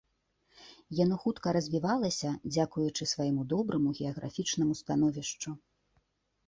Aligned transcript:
Яно 0.99 1.15
хутка 1.25 1.47
развівалася, 1.57 2.29
дзякуючы 2.53 3.03
свайму 3.13 3.41
добраму 3.53 3.89
геаграфічнаму 4.01 4.73
становішчу. 4.83 5.49